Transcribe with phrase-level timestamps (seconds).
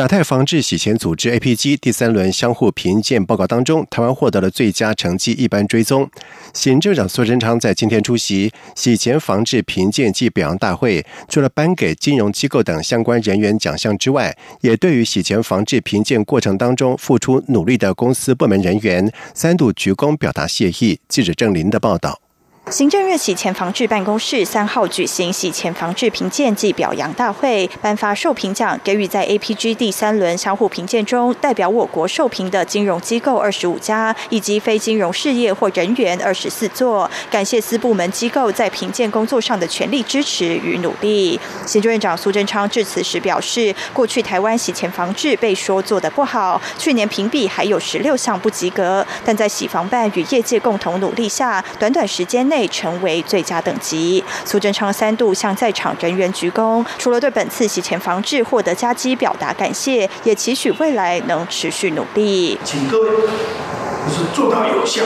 [0.00, 6.10] 亚太防治洗钱组织 APG 第三轮相互评鉴报告当中，台湾获得了最佳成绩一般追踪。
[6.52, 20.98] 行政长苏贞昌在今天出席洗钱防治评鉴暨表扬大会，除了颁给金融机构等相关人员奖项之外，也对于洗钱防治评鉴过程当中付出努力的公司部门人员三度鞠躬表达谢意。
[21.08, 22.25] 记者郑林的报道。
[22.72, 37.08] 行政院洗钱防治办公室三号举行洗钱防治评鉴暨表扬大会，颁发受评奖，给予在 APG 第三轮相互评鉴中代表我国受评的金融机构二十五家，以及非金融事业或人员二十四座。
[37.30, 41.38] 感谢私部门机构在评鉴工作上的全力支持与努力。
[41.64, 52.55] 行政院长苏贞昌致辞时表示，过去台湾洗钱防治被说做得不好，去年评比还有十六项不及格，但在洗防办与业界共同努力下，短短时间内。
[52.56, 54.24] 内成为最佳等级。
[54.46, 62.58] 苏贞昌三度向在场人员鞠躬，除了对本次洗钱防治获得佳绩表达感谢，也期许未来能持续努力。
[62.64, 65.02] 请各位不是做到有效，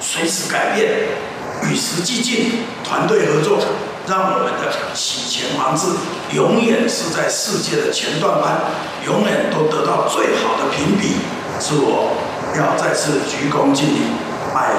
[0.00, 0.90] 随时改变，
[1.64, 3.58] 与时俱进，团队合作，
[4.08, 5.88] 让我们的洗钱防治
[6.32, 8.62] 永远是在世界的前段班，
[9.04, 11.16] 永远都得到最好的评比。
[11.60, 12.16] 是我
[12.56, 14.75] 要再次鞠躬尽瘁，拜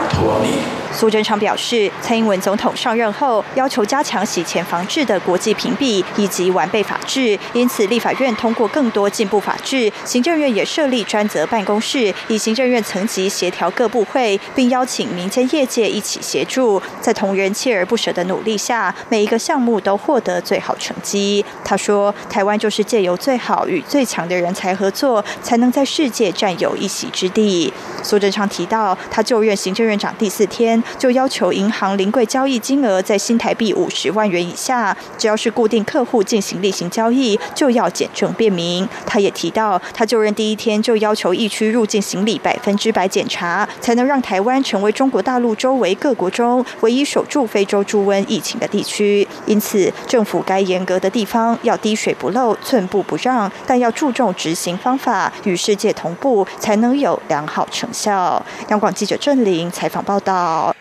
[0.94, 21.46] 苏贞昌表示，蔡英文总统上任后要求加强洗钱防治的国际屏蔽以及完备法制，因此立法院通过更多进步法制，行政院也设立专责办公室，以行政院层级协调各部会，并邀请民间业界一起协助，在同仁锲而不舍的努力下，每一个项目都获得最好成绩。
[21.64, 27.72] 他说：“台湾就是借由最好与最强的人才合作，才能在世界占有一席之地。”
[28.02, 30.84] 苏贞昌提到，他就任行政院长第四天。
[31.00, 38.88] 就要求银行临柜交易金额在新台币五十万元以下，只要是固定客户进行例行交易，就要检证便明。
[39.06, 49.28] 他也提到，他就任第一天就要求疫区入境行李百分之百检查，才能让台湾成为中国大陆周围各国中唯一守住非洲猪瘟疫情的地区。
[49.46, 58.44] 因此，政府该严格的地方要滴水不漏、寸步不让，但要注重执行方法与世界同步，才能有良好成效。
[58.70, 60.74] 央广记者郑玲采访报道。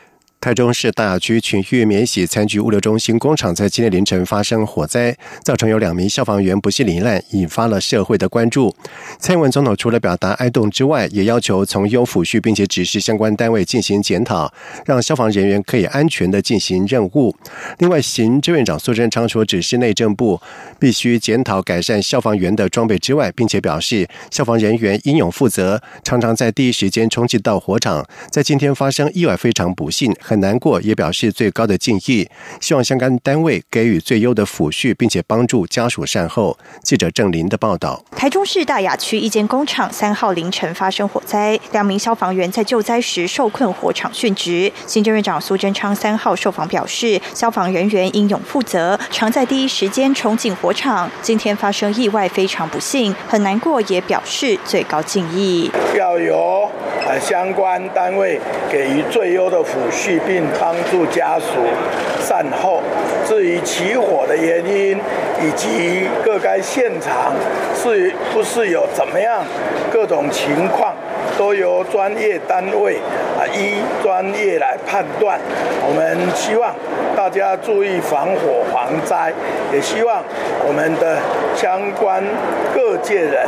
[0.47, 5.13] 台中市大雅区群域免洗餐具物流中心工厂在今天凌晨发生火灾，
[5.43, 8.73] 造成有两名消防员不幸罹难，引发了社会的关注。
[9.19, 14.55] 蔡英文总统除了表达哀悼之外，也要求从优抚恤，并且指示相关单位进行检讨，
[14.85, 17.35] 让消防人员可以安全的进行任务。
[17.79, 20.41] 另外，行政院长苏贞昌说，指示内政部
[20.79, 28.07] 必须检讨改善消防员的装备之外，并且表示消防人员英勇负责，常常在第一时间冲击到火场。
[28.31, 30.15] 在今天发生意外，非常不幸。
[30.21, 32.29] 很难过，也表示最高的敬意，
[32.61, 36.57] 希望相关单位给予最优的抚恤，并且帮助家属善后。
[36.83, 44.73] 记者郑林的报道：台中市大雅区一间工厂三号凌晨发生火灾，两名消防员在救灾时受困火场殉职。
[44.87, 51.11] 行政院长苏贞昌三号受访表示，消防人员英勇负责，常在第一时间冲进火场。
[51.23, 55.71] 今天发生意外，非常不幸，很难过，也表示最高敬意。
[55.97, 56.71] 要由
[57.07, 60.16] 呃相关单位给予最优的抚恤。
[60.27, 61.45] 并帮助家属
[62.21, 62.81] 善后。
[63.27, 64.97] 至于起火的原因
[65.43, 67.35] 以及各该现场
[67.75, 69.45] 是不是有怎么样
[69.93, 70.95] 各种情况，
[71.37, 72.99] 都由专业单位
[73.49, 75.39] 依专业来判断。
[75.89, 76.75] 我们希望
[77.17, 79.33] 大家注意防火防灾，
[79.73, 80.23] 也希望
[80.67, 81.19] 我们的
[81.55, 82.23] 相关
[82.75, 83.47] 各界人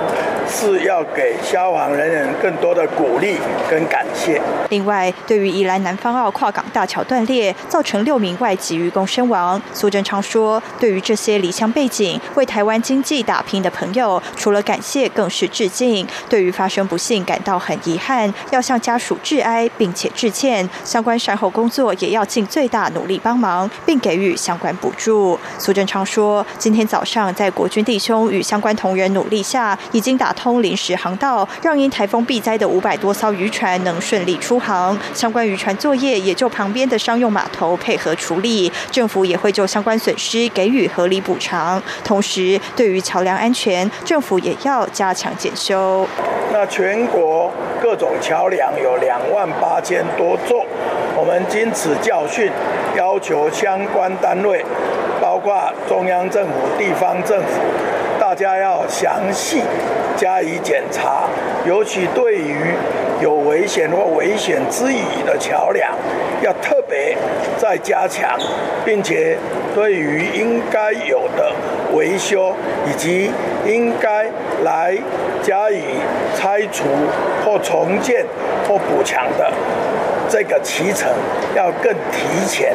[0.48, 3.36] 是要给消防人员更多的鼓励
[3.68, 4.40] 跟感谢。
[4.70, 16.06] 另外，对于宜兰南方澳跨港大桥断裂，造成六名外籍渔工身亡，苏贞昌说：“对于这些离乡背景为台湾经济打拼的朋友，除了感谢，更是致敬。
[16.28, 20.68] 对于发生不幸感到很遗憾，要向家属致哀，并并且致歉。
[20.84, 34.98] 相关善后工作也要尽最大努力帮忙，并给予相关补助。”苏贞昌说：“今天早上在国军弟兄与相关同仁努力下，已经打通临时航道，让因台风避灾的五百多艘渔船能顺利出航。
[35.14, 38.70] 相关渔船作业也就旁边的商用码头配合处理。
[38.90, 41.82] 政府也会就相关损失给予合理补偿。
[42.04, 46.06] 同时，对于桥梁安全，政府也要加强检修。
[46.50, 50.64] 那全国各种桥梁有两万八千多座，
[51.16, 52.50] 我们经此教训，
[52.96, 54.64] 要求相关单位，
[55.20, 55.54] 包括
[55.88, 57.60] 中央政府、地方政府，
[58.20, 59.62] 大家要详细
[60.16, 61.24] 加以检查，
[61.66, 62.56] 尤其对于
[63.20, 65.90] 有危险或危险之疑的桥梁，
[66.42, 67.16] 要特别
[67.56, 68.38] 再加强，
[68.84, 69.36] 并且
[69.78, 71.52] 对于应该有的
[71.92, 72.52] 维修
[72.84, 73.30] 以及
[73.64, 74.28] 应该
[74.64, 74.98] 来
[75.40, 75.80] 加以
[76.34, 76.86] 拆除
[77.44, 78.26] 或重建
[78.66, 79.52] 或补强的
[80.28, 81.08] 这个提成，
[81.54, 82.74] 要更提前。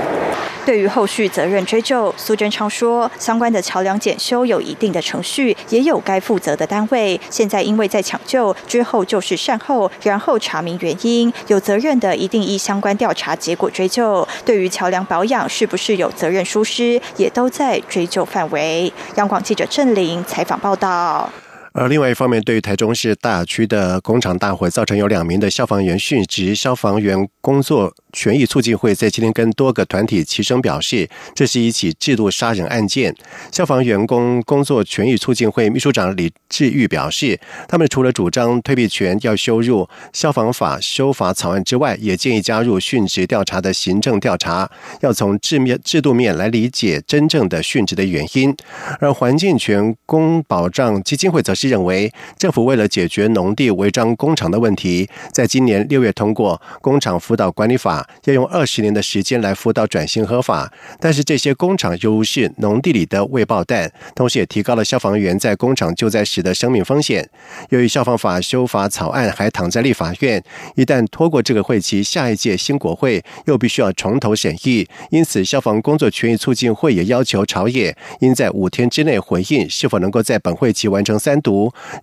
[0.66, 7.20] 对于后续责任追究，苏贞昌说，相关的桥梁检修有一定的程序，也有该负责的单位。
[7.30, 14.26] 现在因为在抢救之后就是善后，然后查明原因，有责任的一定依相关调查结果追究。
[14.46, 18.92] 对于桥梁保养是不是有责任疏失，也都在追究范围。
[19.16, 21.30] 央广记者郑玲采访报道。
[21.74, 27.94] 而另外一方面，对于台中市大雅区的工厂大火，造成有两名的消防员殉职，消防员工作。
[28.16, 33.16] 权益促进会在今天跟多个团体齐声表示，这是一起制度杀人案件。
[33.52, 44.70] 消防员工工作权益促进会秘书长李志玉表示，他们除了主张退避权要修入消防法修法草案之外，也建议加入殉职调查的行政调查，
[45.02, 48.56] 要从制面制度面来理解真正的殉职的原因。
[49.00, 58.08] 而环境权工保障基金会则是认为，政府为了解决农地违章工厂的问题，在今年六月通过工厂辅导管理法。
[58.26, 67.30] 要用二十年的时间来辅导转型合法，但是这些工厂犹是农地里的未爆弹，同时也提高了消防员在工厂救灾时的生命风险。
[67.70, 70.42] 由于消防法修法草案还躺在立法院，
[70.76, 81.53] 一旦拖过这个会期，下一届新国会又必须要重头审议，因此消防工作权益促进会也要求朝野应在五天之内回应是否能够在本会期完成三读。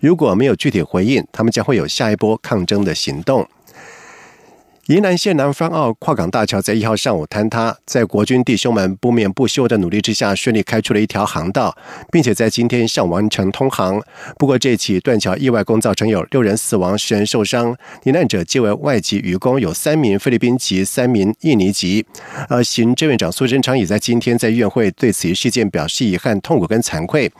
[0.01, 3.47] 如果没有具体回应，他们将会有下一波抗争的行动。
[4.91, 11.73] 宜兰县南方澳跨港大桥在一号上午坍塌，在国军弟兄们不眠不休的努力之下，顺利开出了一条航道，
[12.11, 14.03] 并且在今天上完成通航。
[14.37, 17.73] 不过，这起断桥意外共造成有六人死亡、十人受伤，
[18.03, 22.05] 罹难者皆为外籍渔工，有三名菲律宾籍、三名印尼籍。
[22.49, 27.31] 而行政院长苏贞昌也在今天在院会对此一事件表示遗憾、痛苦跟惭愧。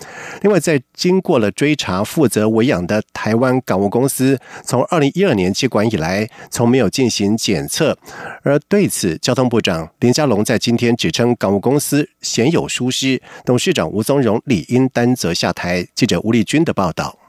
[0.42, 7.38] 另外，在经过了追查，负责维养的台湾港务公司，从二零一二年接管以来，从没有进行。
[7.41, 7.97] 检测，
[8.43, 15.83] 而对此，交通部长林佳龙在今天指称港务公司鲜有疏失，董事长吴宗荣理应担责下台。
[15.95, 17.20] 记者吴立军的报道。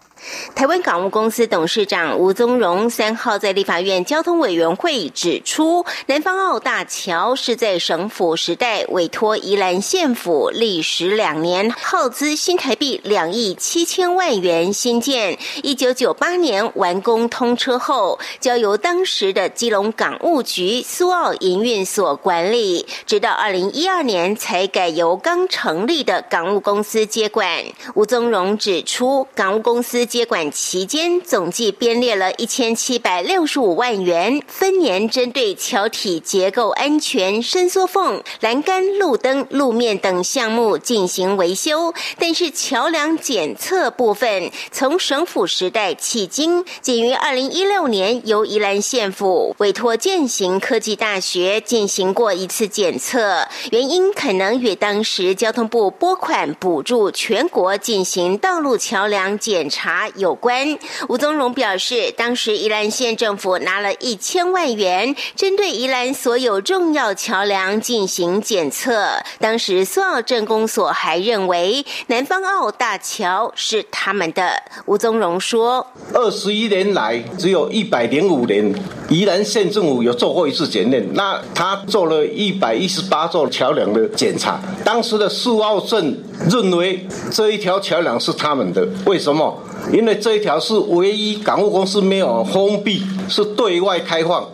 [0.54, 15.36] 台湾港务公司董事长吴宗荣三号在立法院交通委员会指出，南方澳大桥是在省府时代委托宜兰县府历时两年，耗资新台币两亿七千万元新建。
[15.64, 27.64] 一九九八年完工通车后，交由当时的基隆港务局苏澳营运所管理，直到二零一二年才改由刚成立的港务公司接管。
[27.94, 30.06] 吴宗荣指出，港务公司。
[30.12, 41.94] 接管期间，总计编列了一千七百六十五万元，分年针对桥体结构安全、伸缩缝、栏杆、路灯、路面等项目进行维修。
[42.18, 60.01] 但是桥梁检测部分，从省府时代迄今，仅于二零一六年由宜兰县府委托建行科技大学进行过一次检测，原因可能与当时交通部拨款补助全国进行道路桥梁检查。
[60.10, 60.78] 有关
[61.08, 69.16] 吴宗荣表示，当时宜兰县政府拿了一千万元，针对宜兰所有重要桥梁进行检测。
[69.38, 74.62] 当时苏澳镇公所还认为南方澳大桥是他们的。
[74.86, 78.72] 吴宗荣说：“二十一年来，只有一百零五年
[79.08, 84.60] 宜兰县政府有做过一次检验，那他做了一百一十八座桥梁的检查。
[84.84, 89.58] 当时的苏澳镇认为这一条桥梁是他们的，为什么？”
[89.90, 94.46] 因为这一条是唯一港务公司没有封闭，是对外开放，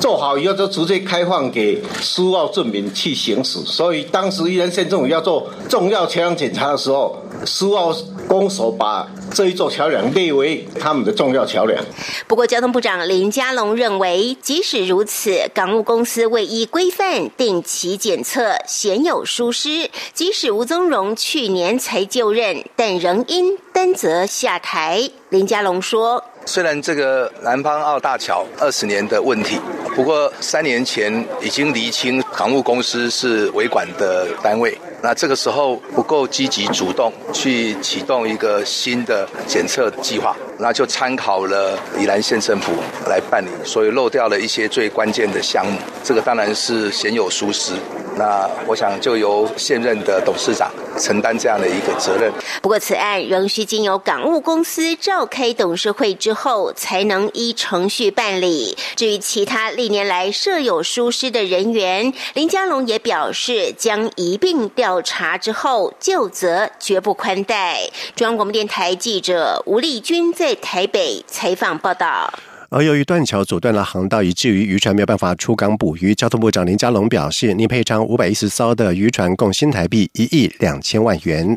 [0.00, 3.58] 做好以后就直接开放给苏澳镇民去行驶。
[3.64, 7.94] 所以当时宜兰县政府要做重要桥梁检查的时候，苏澳
[8.28, 9.08] 公所把。
[9.34, 11.84] 这一座桥梁列为他们的重要桥梁。
[12.26, 19.90] 不过，交通部长林佳龙认为，即使如此，港务公司未依规范定期检测，鲜有疏失。
[20.14, 23.58] 即使吴宗荣去年才就任，但仍应
[23.94, 25.10] 则下台。
[25.30, 26.22] 林佳龙说。
[26.48, 29.58] 虽然这个南方澳大桥二十年的问题，
[29.96, 42.72] 不过三年前已经厘清航务公司是维管的单位，那这个时候不够积极主动去启动一个新的检测计划，那就参考了宜兰县政府
[43.08, 47.74] 来办理，所以漏掉了一些最关键的项目，这个当然是鲜有疏失。
[48.18, 52.32] 那我想就由现任的董事长承担这样的一个责任。
[52.62, 58.74] 不过，此案仍需经由港务公司召开董事会之后，才能依程序办理。
[58.96, 67.88] 至于其他历年来设有疏失的人员，林佳龙也表示，将一并调查之后就责，绝不宽待。
[68.14, 72.32] 中央广播电台记者吴丽君在台北采访报道。
[72.68, 76.12] 而由于断桥阻断了航道，以至于渔船没有办法出港捕鱼。
[76.12, 81.56] 交通部长林佳龙表示，拟赔偿五百一十艘的渔船，共新台币一亿两千万元。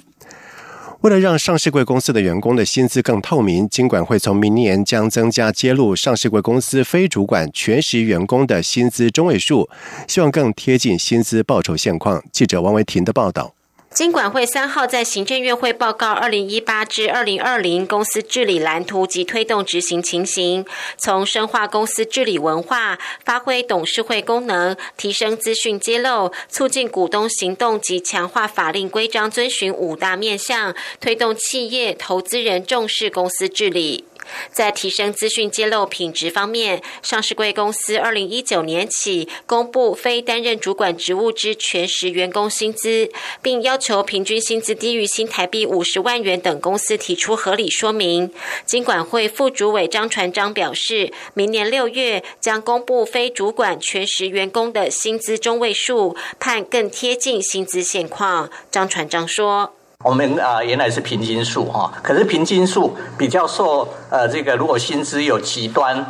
[1.01, 9.69] 为了让上市贵公司的员工的薪资更透明，金管会从明年将增加揭露上市贵公司非主管全时员工的薪资中位数，
[10.09, 12.21] 希望更贴近薪资报酬现况。
[12.33, 13.55] 记者王维婷的报道。
[13.99, 20.65] 金管会三号在行政院会报告二零一八至二零二零公司治理蓝图及推动执行情形，
[20.97, 34.05] 从深化公司治理文化、发挥董事会功能、提升资讯揭露、促进股东行动及强化法令规章遵循五大面向，推动企业投资人重视公司治理。
[34.51, 43.09] 在提升资讯揭露品质方面，上市贵公司二零一九年起公布非担任主管职务之全时员工薪资，
[43.41, 48.31] 并要求平均薪资低于新台币五十万元等公司提出合理说明。
[48.65, 58.49] 经管会副主委张传章表示，明年六月将公布非主管全时员工的薪资中位数，判更贴近薪资现况。
[58.69, 59.78] 张传章说。
[60.05, 66.05] 我们啊原来是平均数哈，可是平均数比较受呃这个如果薪资有极端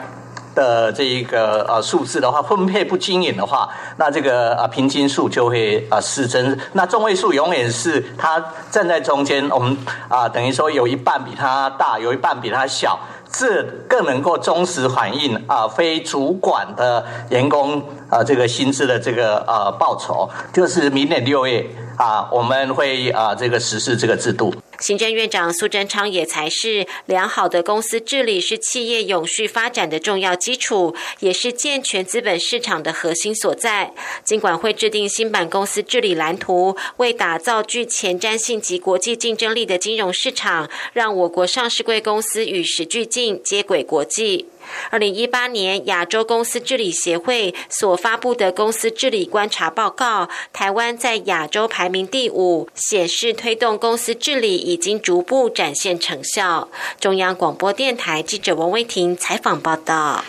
[0.53, 3.67] 的这一个呃数字的话，分配不均匀的话，
[3.97, 6.55] 那这个啊平均数就会啊失真。
[6.73, 9.75] 那中位数永远是它站在中间，我们
[10.07, 12.99] 啊等于说有一半比它大，有一半比它小，
[13.31, 21.65] 这更能够忠实反映啊非主管的员工啊这个薪资的这个呃报酬，就是明年六月。
[21.99, 24.55] 啊，我们会啊，这个实施这个制度。
[24.79, 33.91] 行政院长苏贞昌也才是良好的公司治理是企业永续发展的重要基础，也是健全资本市场的核心所在。
[34.23, 44.47] 尽管会制定新版公司治理蓝图，为打造具前瞻性及国际竞争力的金融市场，让我国上市贵公司与时俱进，接轨国际。
[44.89, 56.69] 二零一八年亚洲公司治理协会所发布的公司治理观察报告，台湾在亚洲排名第五，显示推动公司治理已经逐步展现成效。
[56.99, 60.23] 中央广播电台记者王威婷采访报道。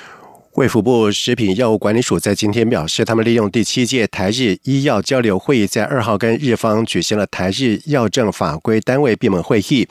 [0.54, 9.88] 卫福部食品药物管理署在今天表示，他们利用第七届台日医药交流会议，在二号跟日方举行了台日药政法规单位闭门会议。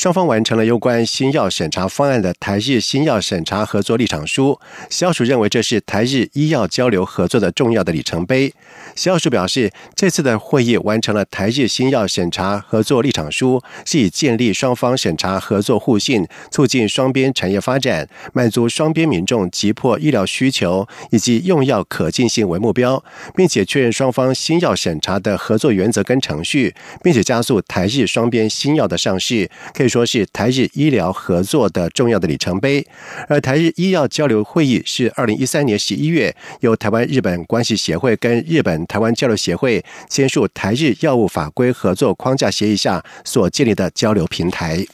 [0.00, 4.58] 双方完成了有关新药审查方案的台日新药审查合作立场书。
[4.88, 8.54] 消署认为这是台日医药交流合作的重要的里程碑。
[8.96, 23.04] 消署表示，这次的会议完成了台日新药审查合作立场书，是以建立双方审查合作互信、促进双边产业发展、满足双边民众急迫医疗需求以及用药可进性为目标，
[23.36, 29.50] 并且确认双方新药审查的合作原则跟程序，并且加速台日双边新药的上市。
[29.74, 29.89] 可以。
[29.90, 32.86] 说是台日医疗合作的重要的里程碑，
[33.28, 44.86] 而台日医药交流会议是二零一三年十一月由台湾日本关系协会跟日本台湾交流协会签署台日药物法规合作框架协议下所建立的交流平台。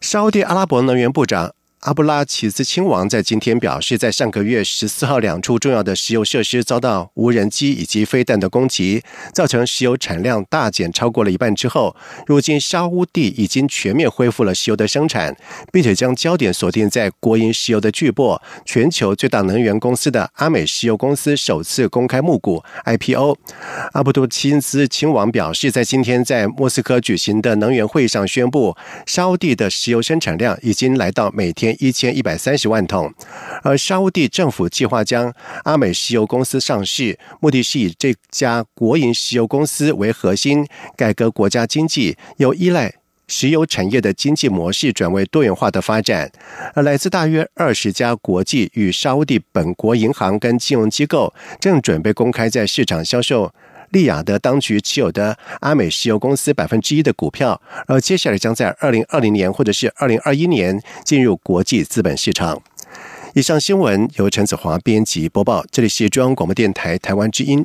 [0.00, 1.52] 沙地阿拉伯能源部长。
[1.82, 9.02] 阿布拉齐兹亲王在今天表示，在上个月十四号，两处重要的石油设施遭到无人机以及飞弹的攻击，
[9.34, 15.36] 造成石油产量大减超过了一半之后，如今沙乌地已经全面恢复了石油的生产，
[15.72, 23.36] 并且将焦点锁定在国营石油的巨擘、全球最大能源公司的阿美石油公司首次公开募股 IPO。
[23.94, 31.71] 阿布杜亲兹亲王表示，在今天在莫斯科举行的能源会议上宣布，沙乌地的石油生产量已经来到每天。
[31.78, 33.12] 一千一百三十万桶，
[33.62, 35.32] 而沙地政府计划将
[35.64, 42.94] 阿美石油公司上市，目的是以这家国营石油公司为核心，改革国家经济，由依赖
[43.28, 46.30] 石油产业的经济模式转为多元化的发展。
[46.74, 53.54] 而来自大约二十家国际与沙地本国银行跟金融机构，正准备公开在市场销售。
[53.92, 62.60] 利雅得当局持有的阿美石油公司百分之一的股票，而接下来将在二零二零年或者是二零二一年进入国际资本市场。
[63.34, 67.64] 以上新闻由陈子华编辑播报，这里是中央广播电台台湾之音。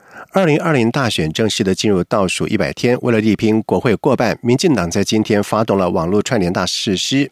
[0.33, 7.29] 二零二零大选正式的进入倒数一百天，为了力拼国会过半，民进党在今天发动了网络串联大誓师，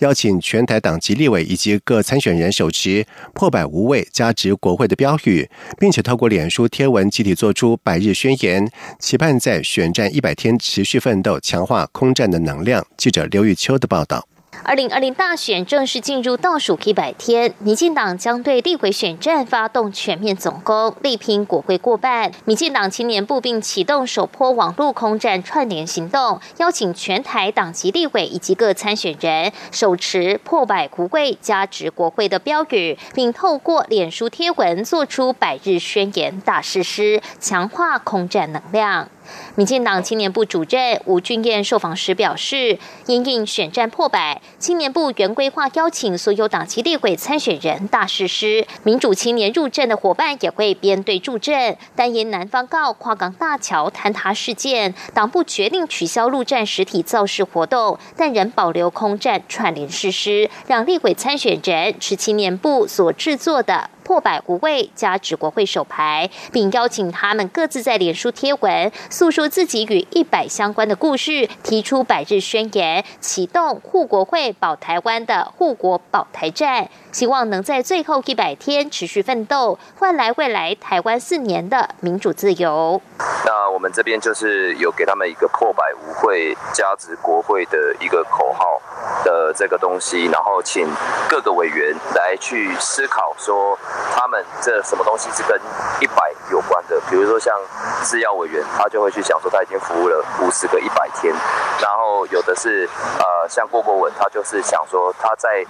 [0.00, 12.86] 邀请全台党籍立委以及各参选人手持“破百无畏，加值国会”的标语，并且透过脸书贴文集体做出百日宣言，期盼在选战一百天持续奋斗，强化空战的能量。
[12.98, 14.28] 记者刘玉秋的报道。
[14.64, 22.30] 二零二零大选正式进入倒数一百天，民进党将对立委选战发动全面总攻，力拼国会过半。
[22.44, 39.08] 民进党青年部并启动首波网络空战串联行动，邀请全台党籍立委以及各参选人手持破百国会加值国会的标语，并透过脸书贴文做出百日宣言大誓师，强化空战能量。
[39.54, 51.76] 民进党青年部主任吴俊彦受访时表示，因应选战破百，青年部原规划邀请所有党籍立委参选人大誓师，民主青年入阵的伙伴也会编队助阵。
[51.94, 63.90] 但因南方告跨港大桥坍塌事件，党部决定取消陆战实体造势活动，但仍保留空战串联实施，让立委参选人持青年部所制作的。
[64.04, 76.88] 破百无畏加指国会首牌，并邀请他们各自在脸书贴文，诉说自己与一百相关的故事，提出百日宣言，启动护国会保台湾的护国保台战。
[77.12, 83.02] 希望能在最后一百天持续奋斗，换来未来台湾四年的民主自由。
[83.44, 88.80] 那我们这边就是有给他们一个破百无会加值国会的一个口号
[89.24, 90.88] 的这个东西，然后请
[91.28, 93.78] 各个委员来去思考说，
[94.14, 95.60] 他们这什么东西是跟
[96.00, 97.00] 一百有关的。
[97.08, 97.54] 比如说像
[98.02, 101.34] 制药委员，他就会去想说他已经服务了五十个一百天，
[101.80, 105.64] 然后有的是呃像郭国文，他就是想说他在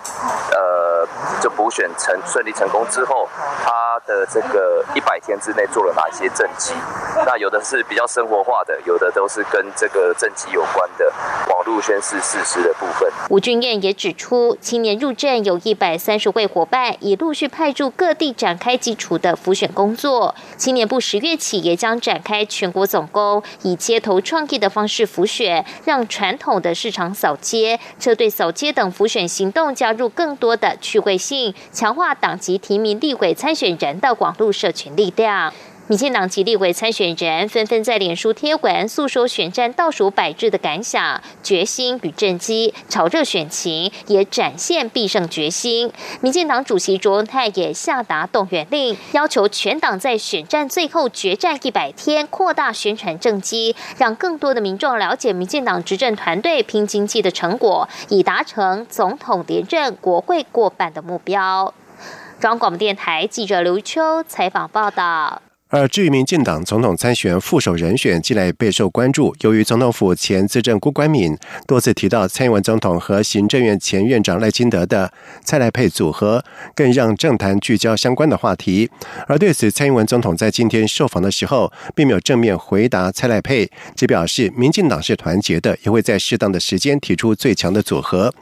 [0.53, 1.07] 呃。
[1.41, 3.29] 就补选成顺利成功之后，
[3.65, 6.73] 他的这个一百天之内做了哪些政绩？
[7.27, 11.13] 那有的是比较生活化的，有的都是跟这个政绩有关的
[11.49, 13.11] 网络宣誓事实的部分。
[13.43, 20.33] 吴俊彦也指出，青年入阵有一百三十位伙伴，已陆续派驻各地展开基础的浮选工作。
[20.57, 31.19] 青年部十月起也将展开全国总攻，以街头创意的方式浮选，让传统的市场扫街、车队扫街等浮选行动加入更多的趣味。
[31.19, 35.53] 性强化党籍提名立委参选人的广路社群力量。
[35.89, 45.93] 民进党及立委参选人纷纷在脸书贴文诉说选战倒数百日的感想、决心与政绩，炒热选情，也展现必胜决心。
[46.21, 61.75] 民进党主席卓文泰也下达动员令，要求全党在选战最后决战一百天，扩大宣传政绩，让更多的民众了解民进党执政团队拼经济的成果，以达成总统连任、国会过半的目标。
[62.41, 65.43] 中央广播电台记者刘秋采访报道。
[65.73, 69.35] 而至于民进党总统参选副手人选，近来备受关注。
[69.41, 71.35] 由于总统府前资政郭冠敏
[71.67, 75.11] 多次提到蔡英文总统和行政院前院长赖清德的
[75.43, 78.91] 蔡赖配组合，更让政坛聚焦相关的话题。
[79.27, 88.35] 而对此，蔡英文总统在今天受访的时候，并没有正面回答蔡赖配，只表示民进党是团结的，也会在适当的时间提出最强的组合。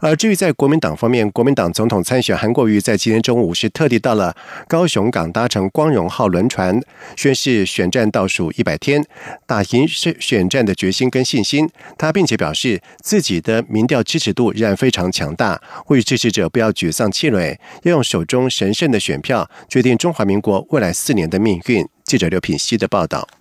[0.00, 4.34] 而至于在国民党方面，国民党总统参选韩国瑜在今天中午是特地到了
[4.66, 6.80] 高雄港，搭乘光荣号轮船，
[7.16, 9.04] 宣誓选战倒数一百天，
[9.46, 11.68] 打赢选选战的决心跟信心。
[11.98, 21.86] 他并且表示自己的民调支持度仍然非常强大，呼吁支持者不要沮丧气馁，要用手中神圣的选票决定中华民国未来四年的命运。
[22.04, 23.39] 记者刘品希的报道。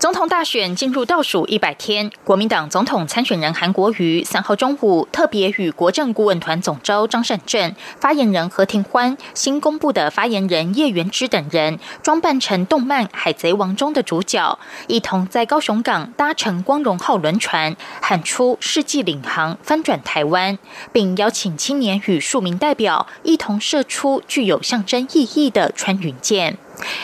[0.00, 20.58] 总统大选进入倒数一百天，国民党总统参选人韩国瑜三号中午特别与国政顾问团总召张善政、发言人何庭欢、新公布的发言人叶元之等人，装扮成动漫《海贼王》中的主角，一同在高雄港搭乘光荣号轮船，喊出“世纪领航，翻转台湾”，
[20.92, 26.56] 并邀请青年与数名代表一同射出具有象征意义的穿云箭。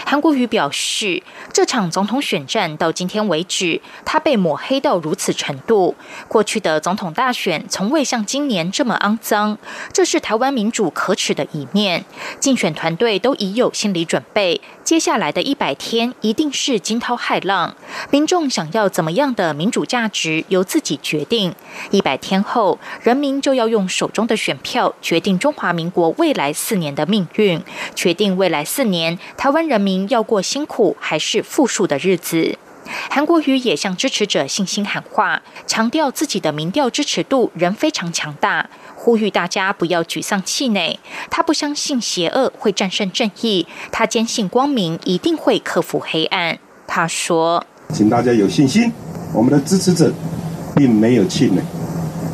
[0.04, 5.94] 韩国瑜表示，这场总统选战到今天为止，他被抹黑到如此程度。
[6.26, 9.56] 过去的总统大选从未像今年这么肮脏，
[9.92, 12.04] 这是台湾民主可耻的一面。
[12.40, 17.76] 竞选团队都已有心理准备，接下来的一百天一定是惊涛骇浪。
[18.11, 21.54] 民众想要怎么样的民主价值，由自己决定。
[21.92, 27.62] 一百天后，人民就要用手中的选票决定中华民国未来四年的命运，
[27.94, 29.60] 决定未来四年台湾。
[29.66, 32.59] 人民要过辛苦还是富庶的日子。
[33.09, 40.99] 韩国瑜也向支持者信心喊话，强调自己的民调支持度仍非常强大，呼吁大家不要沮丧气馁。
[41.31, 46.59] 他不相信邪恶会战胜正义，他坚信光明一定会克服黑暗。
[46.88, 48.92] 他说：“请大家有信心，
[49.33, 50.12] 我们的支持者
[50.75, 51.62] 并没有气馁。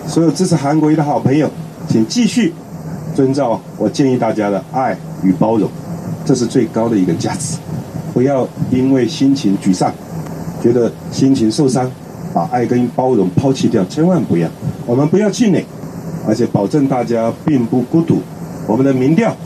[0.08, 1.50] 所有支持韩国瑜的好朋友，
[1.86, 2.54] 请继续
[3.14, 5.70] 遵照我建议大家的爱与包容，
[6.26, 7.56] 这是最高的一个价值。
[8.12, 9.90] 不要因为心情沮丧。”
[10.62, 11.88] 觉得心情受伤，
[12.32, 14.48] 把爱跟包容抛弃掉，千万不要。
[14.86, 15.64] 我们不要气馁，
[16.26, 18.20] 而且保证大家并不孤独。
[18.66, 19.36] 我们的民调，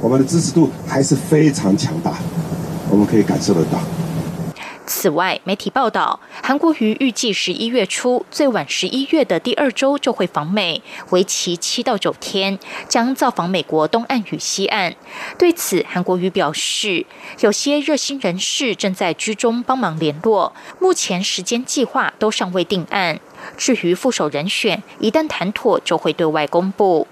[0.00, 2.12] 我们的支持度还是非常强大，
[2.90, 3.78] 我们可以感受得到。
[4.90, 14.96] 此外，媒体报道，韩国瑜预计十一月初，最晚十一月的第二周就会访美，为期七到九天，将造访美国东岸与西岸。
[15.38, 17.06] 对此，韩国瑜表示，
[17.38, 23.20] 有些热心人士正在居中帮忙联络，目前时间计划都尚未定案。
[23.56, 27.06] 至于副手人选，一旦谈妥，就会对外公布。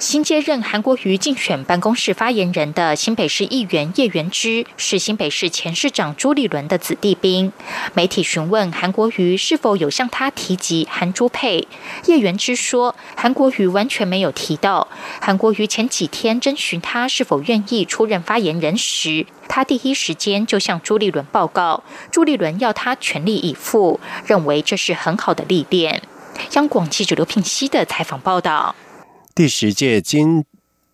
[0.00, 7.52] 新接任韩国瑜竞选办公室发言人的新北市议员叶元之，是新北市前市长朱立伦的子弟兵。
[7.94, 11.66] 媒体询问韩国瑜是否有向他提及韩朱配，
[12.06, 14.88] 叶元之说，韩国瑜完全没有提到。
[15.20, 26.02] 韩国瑜前几天征询他是否愿意出任发言人时，他第一时间就向朱立伦报告，朱立伦要他全力以赴，认为这是很好的历练。
[26.52, 28.74] 央广记者刘聘熙的采访报道。
[29.36, 30.44] 第十届金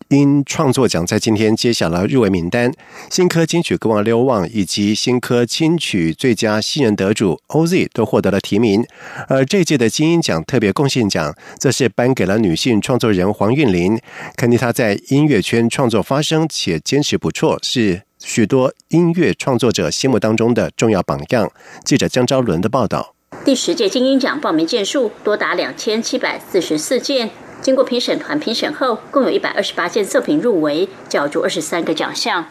[0.09, 2.73] 音创作奖在今天揭晓了入围名单，
[3.11, 8.83] 新科金曲歌王刘旺以及新科金曲最佳新人得主 OZ 都获得了提名。
[9.27, 13.99] 而这届的金音奖特别贡献奖，则是颁给了女性创作人黄韵玲，
[14.35, 21.51] 肯定她在音乐圈创作发声且坚持不辍，是许多音乐创作者心目当中的重要榜样。
[21.85, 23.13] 记者江昭伦的报道：
[23.45, 27.29] 第十届金音奖报名件数多达两千七百四十四件。
[27.61, 32.45] 经过评审团评审后，共有一百二十八件作品入围，角逐二十三个奖项。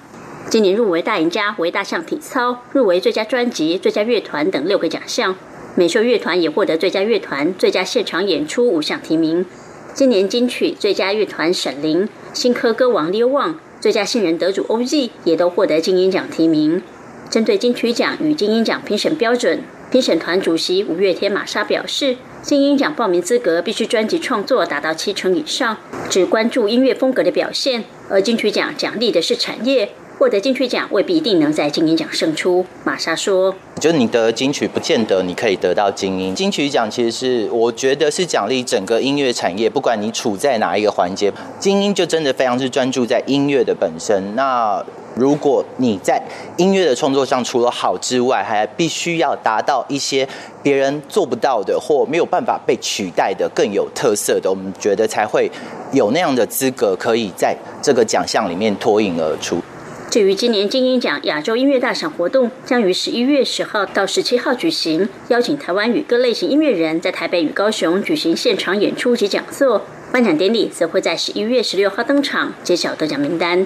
[0.48, 5.34] 今年入围大赢家为大象体操，入围最佳专辑、最佳乐团等六个奖项。
[5.74, 9.44] 美秀乐团也获得最佳乐团、最佳现场演出五项提名。
[9.92, 16.80] 今年金曲最佳乐团沈凌、新科歌王刘旺、最佳新人得主 OZ 也都获得金鹰奖提名。
[17.28, 22.16] 针对金曲奖与金鹰奖评审标准，评审团主席五月天玛莎表示。
[22.42, 25.76] 金鹰奖报名资格必须专辑创作达到七成以上，
[26.08, 32.64] 只关注音乐风格的表现；而金曲奖奖励的是产业，获得金曲奖未必一定能在金鹰奖胜出。
[32.82, 36.34] 玛莎说：“就你得金曲，不见得你可以得到金鹰。
[36.34, 44.34] 金曲奖其实是我觉得是奖励整个音乐产业，不管你处在哪一个环节，金鹰就真的非常是专注在音乐的本身。
[44.34, 44.82] 那。”
[45.16, 46.22] 如果你在
[46.56, 50.26] 音乐的创作上除了好之外，还必须要达到一些
[50.62, 55.50] 别人做不到的或没有办法被取代的更有特色的，我们觉得才会
[55.92, 59.60] 有那样的资格可以在这个奖项里面脱颖而出。
[60.08, 69.82] 至于今年金鹰奖亚洲音乐大赏活动将于十一月十号到十七号举行，邀请台湾与各类型音乐人在台北与高雄举行现场演出及讲座。
[70.10, 73.64] 颁奖典礼则会在十一月十六号登场，揭晓得奖名单。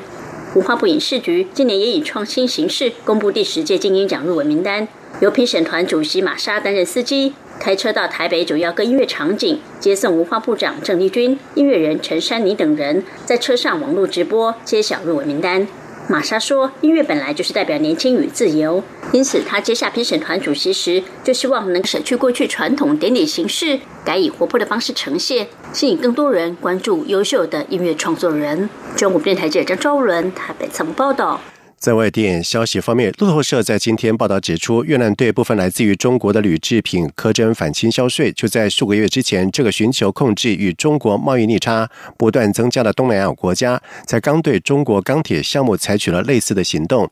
[0.54, 4.86] 文化部影视局今年也以创新形式公布第十届金鹰奖入围名单，
[5.20, 15.66] 由评审团主席玛莎担任司机，开车到台北主要各音乐场景接送文化部长郑丽君、音乐人陈珊妮等人，在车上网络直播揭晓入围名单。
[16.06, 31.40] 玛莎说：“音乐本来就是代表年轻与自由，因此她接下评审团主席时，就希望能舍去过去传统典礼形式，改以活泼的方式呈现，吸引更多人关注优秀的音乐创作人。”中国电台记者张昭伦台北采访报道。
[31.84, 47.06] 在外电消息方面，路透社在今天报道指出，越南对部分来自于中国的铝制品苛征反倾销税，就在数个月之前，这个寻求控制与中国贸易逆差不断增加的东南亚国家，才刚对中国钢铁项目采取了类似的行动。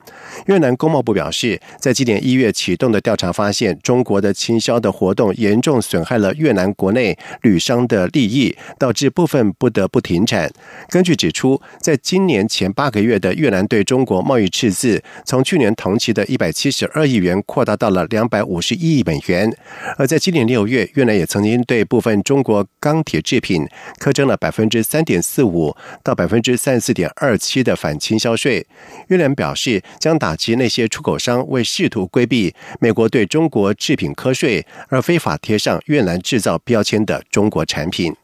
[0.46, 10.50] 越南工贸部表示，在今年一月启动的调查发现，中国的倾销的活动严重损害了越南国内铝商的利益，导致部分不得不停产。
[10.88, 19.52] 根据指出，在今年前八个月的越南对中国贸易赤字从去年同期的一百七十二亿元扩大到了两百五十一亿美元，
[19.98, 23.66] 而在今年六月，越南也曾经对部分中国钢铁制品
[23.98, 28.64] 苛征了百分之三点四五到百分之三十四点二七的反倾销税。
[29.08, 38.14] 越南表示将打击那些出口商为试图规避美国对中国制品课税而非法贴上越南制造标签的中国产品。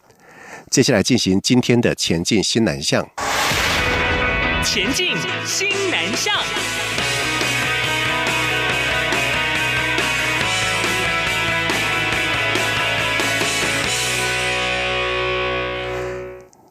[0.70, 3.04] 接下来进行今天的前进新南向。
[4.62, 5.08] 前进
[5.46, 5.70] 新
[6.08, 6.32] 南向。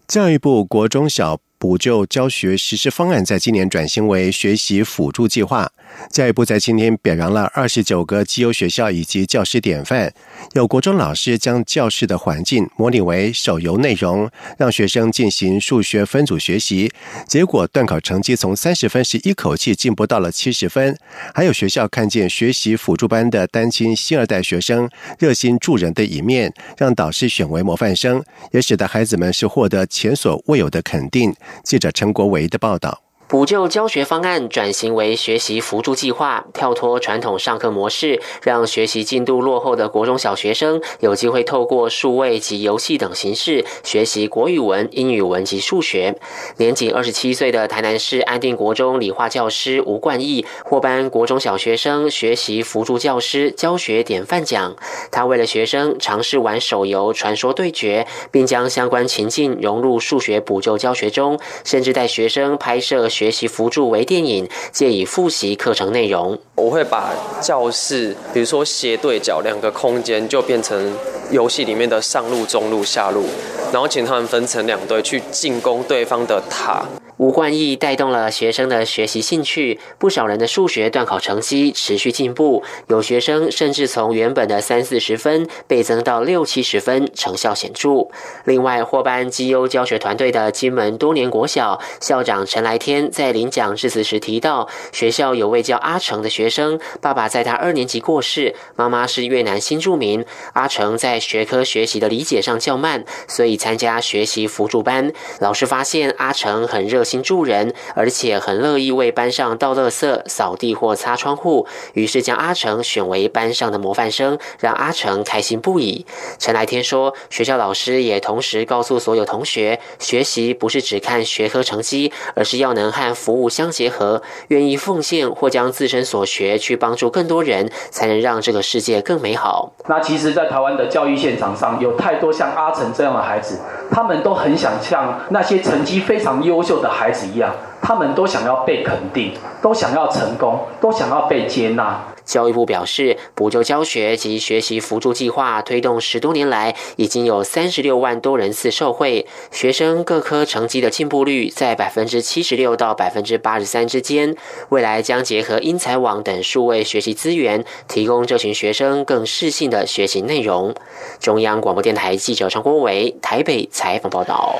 [0.07, 1.39] 教育部国中小。
[1.59, 5.71] 补救教学实施方案在今年转型为学习辅助计划。
[6.11, 10.13] 教育部在今天表扬了二十九个绩优学校以及教师典范，
[10.53, 16.91] 有国中老师将教室的环境模拟为手游内容，让学生进行数学分组学习，
[17.25, 20.95] 结果段考成绩从三十分是一口气进步到了七十分。
[21.33, 31.33] 还有学校看见学习辅助班的单亲新二代学生热心助人的一面，让导师选为模范生，也使得孩子们是获得前所未有的肯定。
[31.63, 33.06] 记者陈国维的报道。
[33.29, 46.17] 补救教学方案转型为学习辅助计划，跳脱传统上课模式，让学习进度落后的国中小学生有机会透过数位及游戏等形式学习国语文、英语文及数学。
[46.55, 54.73] 年仅二十七岁的台南市安定国中理化教师吴冠义获颁国中小学生学习辅助教师教学典范奖。
[55.11, 63.09] 他为了学生尝试玩手游《传说对决》，并将相关情境融入数学补救教学中，甚至带学生拍摄。
[63.17, 66.37] 学习辅助为电影，借以复习课程内容。
[66.57, 70.91] 我会把教室，比如说斜对角两个空间，就变成
[71.29, 73.25] 游戏里面的上路、中路、下路，
[73.71, 76.83] 然后请他们分成两队去进攻对方的塔。
[77.17, 88.07] 吴冠义带动了学生的学习兴趣，不少人的数学段考成绩持续进步，有学生甚至从原本的三四十分倍增到六七十分，成效显著。
[88.45, 100.23] 另外，获颁绩优教学团队的金门多年国小校长陈来天在领奖致辞时提到，学校有位叫阿成的学学生，爸爸在他二年级过世，妈妈是越南新住民。
[100.53, 105.11] 阿成在学科学习的理解上较慢，所以参加学习辅助班。
[105.39, 107.07] 老师发现阿成很热。
[107.07, 116.05] 心助人，而且很乐意为班上倒垃圾、扫地或擦窗户，于是将阿成选为班上的模范生，让阿成开心不已。
[116.37, 129.71] 陈来天说，学校老师也同时告诉所有同学，学习不是只看学科成绩，而是要能和服务相结合，愿意奉献或将自身所需学去帮助更多人，才能让这个世界更美好。
[129.87, 136.87] 那其实，在台湾的教育现场上，有太多像阿成这样的孩子，他们都很想像那些成绩非常优秀的。
[136.89, 141.99] 孩子一样，他们都想要被肯定，都想要成功，都想要被接纳。
[142.27, 154.35] 教育部表示，补救教学及学习辅助计划推动十多年来，已经有三十六万多人次受惠，学生各科成绩的进步率在百分之七十六到百分之八十三之间。
[154.69, 160.75] 未来将结合英才网等数位学习资源，提供这群学生更适性的学习内容。
[161.19, 164.57] 中央广播电台记者张国伟台北采访报道。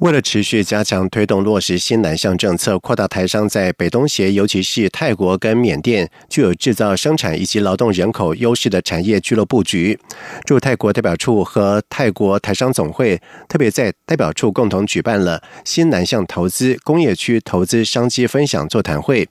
[0.00, 9.98] 为了持续加强推动落实新南向政策，扩大台商在北东协，尤其是泰国跟缅甸具有制造、生产以及劳动人口优势的产业俱乐部局，
[10.46, 19.28] 驻泰国代表处和泰国台商总会特别在代表处共同举办了新南向投资工业区投资商机分享座谈会。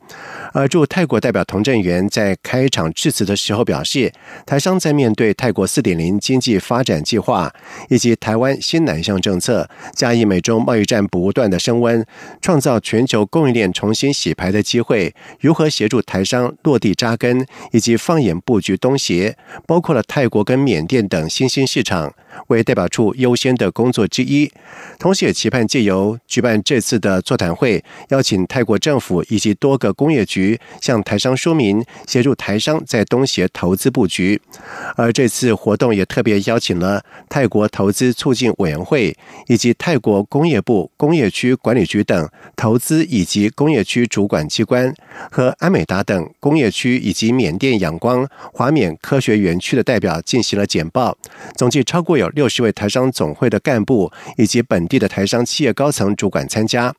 [0.54, 4.14] 而驻泰国代表童振源在开场致辞的时候表示，
[4.46, 7.52] 台商在面对泰国四点零经济发展计划
[7.90, 12.06] 以及台湾新南向政策，加以美中贸易战不断的升温，
[12.42, 15.14] 创造全球供应链重新洗牌的机会。
[15.40, 22.14] 如何协助台商落地扎根，以及放眼布局东协，包括了泰国跟缅甸等新兴市场，
[22.48, 24.52] 为代表处优先的工作之一。
[24.98, 34.40] 同时也期盼借由举办这次的座谈会，邀请泰国政府以及多个工业局向台商说明，协助台商在东协投资布局。
[34.96, 39.16] 而这次活动也特别邀请了泰国投资促进委员会
[39.48, 44.94] 以及泰国工业部工业区管理局等投资以及工业区主管机关
[45.32, 51.18] 和安美达等工业区以及缅甸仰光华缅科学园区的代表进行了简报，
[51.56, 56.94] 总计超过有六十位台商总会的干部以及本地的台商企业高层主管参加。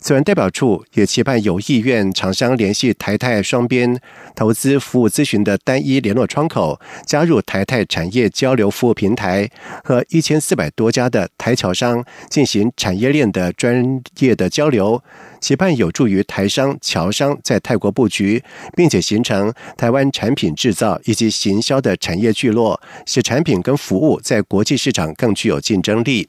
[0.00, 3.98] 此外，代表处也期盼有意愿厂商联系台泰双边
[4.34, 9.48] 投资服务咨询的单一联络窗口，加入台泰产业交流服务平台，
[9.82, 12.72] 和一千四百多家的台侨商进行。
[12.76, 15.02] 产业链的专业的交流，
[15.46, 18.42] 期盼有助于台商、侨商在泰国布局，
[18.74, 26.28] 并且形成台湾产品制造以及行销的产业聚落，使产品跟服务在国际市场更具有竞争力。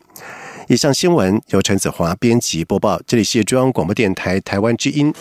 [0.68, 5.12] 以上新闻由陈子华编辑播报，这里是中央广播电台台湾之音。